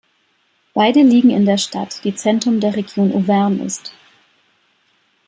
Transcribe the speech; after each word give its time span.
Beide 0.73 1.03
liegen 1.03 1.29
in 1.29 1.45
der 1.45 1.59
Stadt, 1.59 2.03
die 2.03 2.15
Zentrum 2.15 2.59
der 2.59 2.75
Region 2.75 3.13
Auvergne 3.13 3.63
ist. 3.65 3.93